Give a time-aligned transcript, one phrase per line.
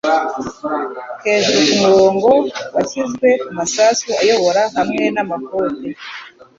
[1.23, 2.31] hejuru-kumurongo
[2.73, 5.89] washyizwe kumasasu ayobora hamwe namakoti